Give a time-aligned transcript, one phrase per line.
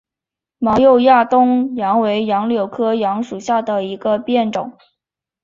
[0.57, 4.73] 毛轴亚东杨为杨柳科杨属下的一个变种。